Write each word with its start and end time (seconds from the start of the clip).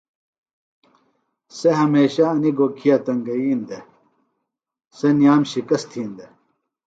سےۡ 1.57 1.77
ہمیشہ 1.81 2.23
انیۡ 2.33 2.55
گوکھِیہ 2.57 2.97
تنگئین 3.05 3.59
دےۡ 3.67 3.85
سےۡ 4.97 5.13
نِیام 5.17 5.41
شِکست 5.51 5.87
تِھین 5.91 6.09
دےۡ 6.17 6.31